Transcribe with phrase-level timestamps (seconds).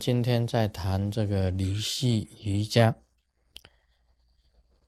[0.00, 2.96] 今天在谈这个离系瑜伽。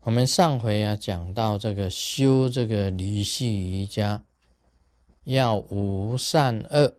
[0.00, 4.24] 我们上回啊讲到这个修这个离系瑜伽，
[5.24, 6.96] 要无善恶，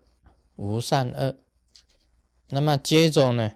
[0.58, 1.36] 无善恶。
[2.50, 3.54] 那么接着呢，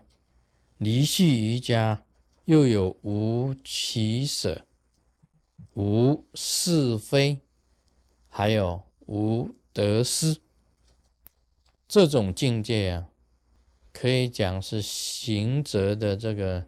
[0.79, 2.03] 离系瑜伽
[2.45, 4.65] 又有无取舍、
[5.75, 7.41] 无是非，
[8.27, 10.37] 还有无得失。
[11.87, 13.09] 这种境界啊。
[13.99, 16.67] 可以讲是行者的这个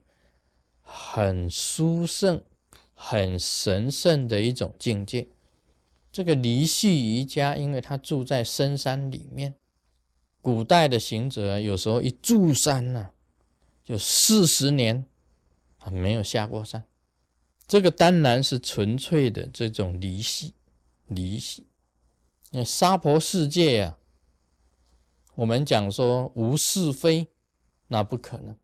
[0.81, 2.43] 很殊胜、
[2.95, 5.27] 很神圣的一种境界。
[6.11, 9.53] 这个离系瑜伽，因为他住在深山里面，
[10.41, 13.11] 古代的行者有时候一住山呢，
[13.85, 15.05] 就四十年
[15.77, 16.84] 啊没有下过山。
[17.67, 20.55] 这个当然是纯粹的这种离系，
[21.05, 21.67] 离系。
[22.49, 23.98] 那娑婆世界呀。
[25.40, 27.29] 我们讲说无是非，
[27.87, 28.57] 那不可能，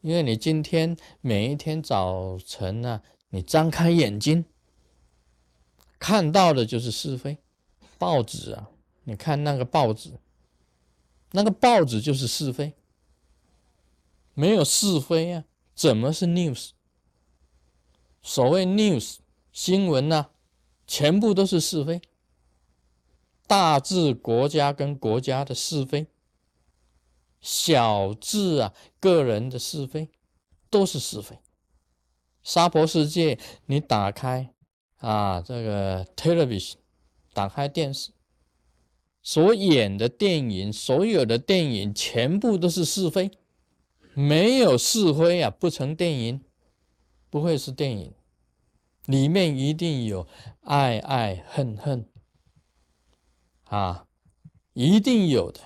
[0.00, 4.44] 因为你今天每一天早晨啊，你张开眼睛
[6.00, 7.38] 看到的就是是非。
[7.98, 8.68] 报纸啊，
[9.04, 10.18] 你看那个报纸，
[11.30, 12.74] 那个报纸就是是非，
[14.34, 15.44] 没有是非啊，
[15.76, 16.70] 怎么是 news？
[18.22, 19.18] 所谓 news
[19.52, 20.30] 新闻呢，
[20.84, 22.02] 全部都是是非。
[23.46, 26.06] 大至国家跟国家的是非，
[27.40, 30.08] 小至啊个人的是非，
[30.68, 31.38] 都是是非。
[32.42, 34.52] 娑婆世界，你打开
[34.96, 36.74] 啊这个 television，
[37.32, 38.10] 打开电视，
[39.22, 43.30] 所演的电影，所有的电影全部都是是非，
[44.14, 46.40] 没有是非啊不成电影，
[47.30, 48.14] 不会是电影，
[49.06, 50.26] 里面一定有
[50.62, 52.08] 爱爱恨恨。
[53.66, 54.06] 啊，
[54.72, 55.60] 一定有的。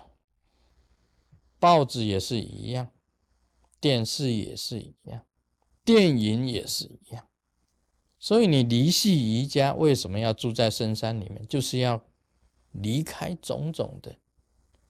[1.58, 2.90] 报纸也是一样，
[3.80, 5.27] 电视也是一样，
[5.84, 7.28] 电影也是一样。
[8.18, 11.46] 所以你离系瑜伽为什么要住在深山里面？
[11.46, 12.02] 就是要
[12.70, 14.16] 离开种种的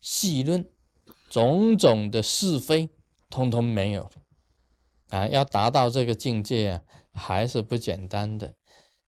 [0.01, 0.69] 细论，
[1.29, 2.91] 种种的是非，
[3.29, 4.11] 通通没有。
[5.09, 6.83] 啊，要达到这个境界啊，
[7.13, 8.55] 还是不简单的。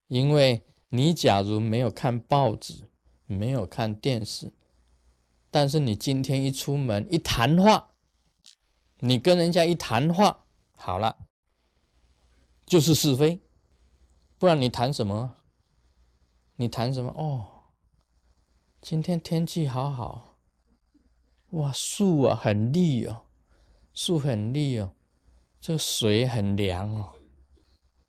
[0.08, 2.90] 因为你假如没有看报纸，
[3.32, 4.52] 没有看电视，
[5.50, 7.90] 但是你今天一出门一谈话，
[8.98, 10.44] 你跟人家一谈话，
[10.76, 11.26] 好了，
[12.64, 13.40] 就是是非，
[14.38, 15.36] 不然你谈什么？
[16.56, 17.10] 你谈什么？
[17.16, 17.64] 哦，
[18.80, 20.36] 今天天气好好，
[21.50, 23.22] 哇，树啊很绿哦，
[23.94, 24.92] 树很绿哦，
[25.60, 27.12] 这水很凉哦，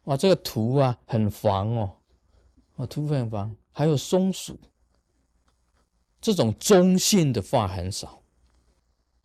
[0.03, 1.97] 哇，这个土啊很黄哦，
[2.75, 4.59] 哦，土很黄，还有松鼠。
[6.23, 8.23] 这种中性的话很少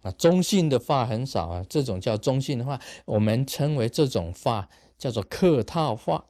[0.03, 6.25] 啊，中性的话很少啊，这种叫中性的话，我们称为这种话叫做客套话，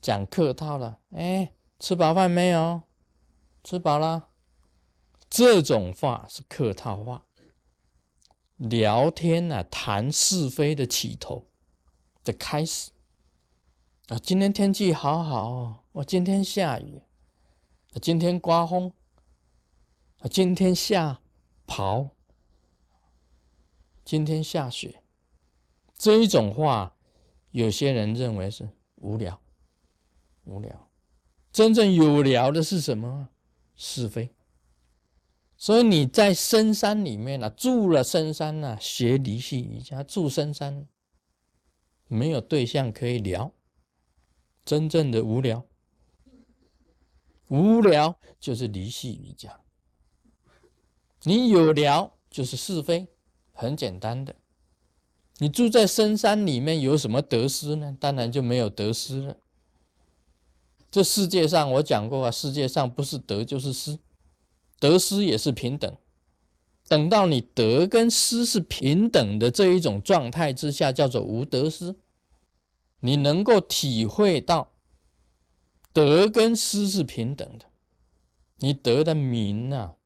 [0.00, 1.00] 讲客套了。
[1.10, 2.82] 哎，吃饱饭没有？
[3.64, 4.28] 吃饱了。
[5.28, 7.24] 这种话是客套话，
[8.56, 11.48] 聊天呢，谈是非的起头
[12.22, 12.92] 的开始
[14.06, 14.16] 啊。
[14.16, 17.02] 今天天气好好，我今天下雨，
[18.00, 18.92] 今天刮风。
[20.18, 21.20] 啊，今天下
[21.64, 22.10] 雹，
[24.04, 25.02] 今天下雪，
[25.96, 26.96] 这一种话，
[27.52, 29.40] 有些人认为是无聊，
[30.44, 30.90] 无聊。
[31.52, 33.28] 真正有聊的是什么？
[33.76, 34.34] 是非。
[35.56, 40.88] 所以你在深山里面呢，住了深山呢，学离系瑜伽，住深山，
[42.08, 43.52] 没有对象可以聊，
[44.64, 45.64] 真正的无聊，
[47.46, 49.60] 无聊就是离系瑜伽。
[51.24, 53.08] 你有聊就是是非，
[53.52, 54.36] 很简单的。
[55.38, 57.96] 你住在深山里面有什么得失呢？
[58.00, 59.36] 当然就没有得失了。
[60.90, 63.98] 这世界上我讲过啊，世界上不是得就是失，
[64.80, 65.96] 得失也是平等。
[66.88, 71.94] 等到你得跟失是平等的这一种状态之下，叫做无得失。
[73.00, 74.72] 你能够体会到
[75.92, 77.66] 得跟失是平等的，
[78.56, 79.96] 你得的名啊。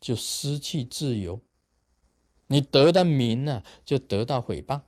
[0.00, 1.40] 就失去自由，
[2.46, 4.82] 你得的名呢，就得到诽谤。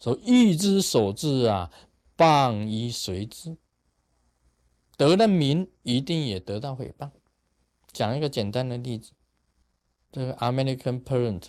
[0.00, 1.70] 说欲之所至啊，
[2.16, 3.56] 谤以随之。
[4.96, 7.10] 得了名，一定也得到诽谤。
[7.92, 9.12] 讲一个简单的例子，
[10.12, 11.46] 这个 American parent，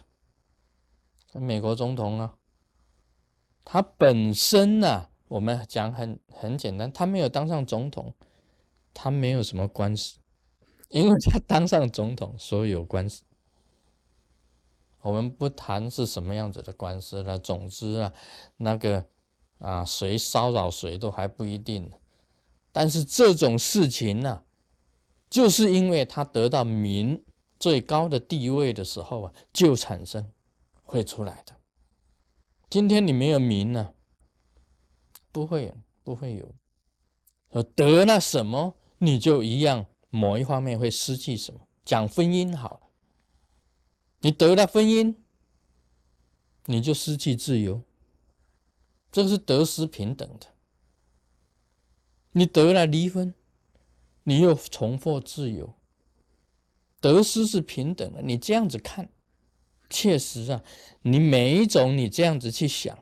[1.33, 2.37] 美国总统啊，
[3.63, 8.13] 他本身呢，我们讲很很简单，他没有当上总统，
[8.93, 10.17] 他没有什么官司。
[10.89, 13.23] 因为他当上总统，所以有官司。
[15.01, 17.37] 我们不谈是什么样子的官司了。
[17.37, 18.13] 总之啊，
[18.57, 19.05] 那个
[19.59, 21.91] 啊，谁骚扰谁都还不一定。
[22.71, 24.43] 但是这种事情呢，
[25.29, 27.23] 就是因为他得到民
[27.59, 30.31] 最高的地位的时候啊，就产生
[30.83, 31.55] 会出来的。
[32.69, 33.93] 今天你没有民呢，
[35.31, 35.73] 不会
[36.03, 36.51] 不会有。
[37.49, 41.61] 呃得了什么，你就一样某一方面会失去什么。
[41.83, 42.79] 讲婚姻好了。
[44.21, 45.15] 你得了婚姻，
[46.65, 47.83] 你就失去自由，
[49.11, 50.47] 这是得失平等的。
[52.31, 53.33] 你得了离婚，
[54.23, 55.75] 你又重获自由，
[56.99, 58.21] 得失是平等的。
[58.23, 59.09] 你这样子看，
[59.89, 60.63] 确实啊，
[61.03, 62.97] 你每一种你这样子去想，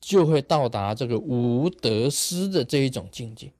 [0.00, 3.52] 就会到达这个无得失的这一种境界。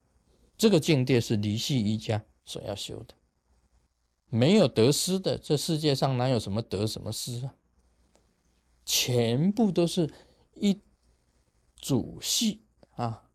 [0.56, 3.14] 这个境界是离系瑜伽所要修的。
[4.28, 7.54] 没有得失的，这世界上哪有什么得什么失啊？
[8.84, 10.12] 全部都是
[10.54, 10.80] 一
[11.76, 12.62] 组戏
[12.94, 13.28] 啊，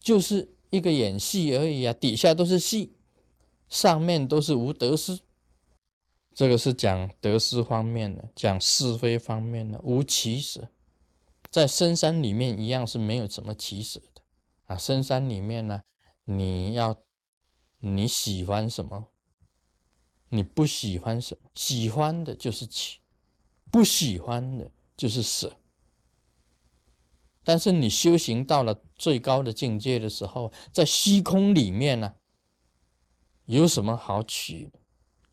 [0.00, 2.96] 就是一个演戏而已啊，底下都是戏，
[3.68, 5.20] 上面都是无得失。
[6.32, 10.68] 这个是讲得失方面的，讲是非方面的，无起舍。
[11.48, 14.22] 在深山里面一样是没有什么起舍的
[14.64, 14.76] 啊。
[14.76, 15.82] 深山里面呢，
[16.24, 17.00] 你要
[17.84, 19.08] 你喜欢什么？
[20.30, 21.50] 你不喜欢什么？
[21.54, 23.00] 喜欢的就是起，
[23.70, 25.60] 不喜欢的就是舍。
[27.42, 32.14] 但是你修行到了最高的境界的时候，在虚空里面呢，
[33.44, 34.80] 有什么好取的？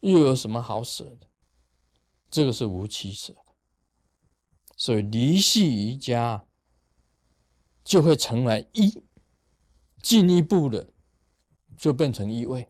[0.01, 1.27] 又有什么好舍的？
[2.29, 3.33] 这个是无取舍。
[4.75, 6.45] 所以离系瑜伽
[7.83, 9.03] 就会成为一，
[10.01, 10.91] 进一步的
[11.81, 12.67] 就变成一位，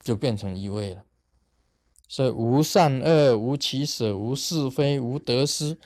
[0.00, 1.04] 就变成一位了。
[2.08, 5.78] 所以无善恶、无起舍、无是非、无得失，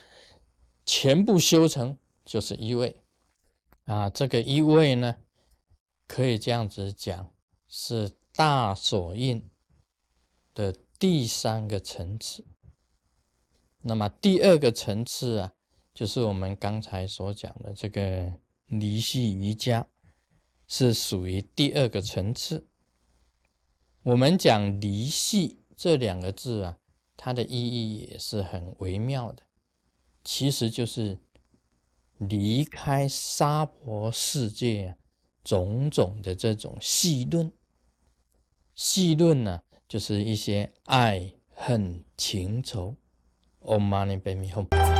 [0.87, 1.95] 全部修成
[2.25, 3.03] 就是一位
[3.83, 4.09] 啊！
[4.09, 5.17] 这个一位呢，
[6.07, 7.31] 可以这样子讲，
[7.67, 9.47] 是大所印
[10.55, 12.43] 的第三个层次。
[13.81, 15.53] 那么第二个层次啊，
[15.93, 18.33] 就是我们刚才所讲的这个
[18.65, 19.87] 离系瑜伽，
[20.67, 22.67] 是属于第二个层次。
[24.03, 25.59] 我们讲离系。
[25.77, 26.77] 这两个字啊，
[27.17, 29.43] 它的意义也是很微妙的，
[30.23, 31.19] 其实就是
[32.17, 34.95] 离开娑婆世界
[35.43, 37.51] 种种的这种细论。
[38.73, 42.95] 细论呢，就是一些爱恨情仇。
[43.59, 44.94] Om Mani Padme Hum。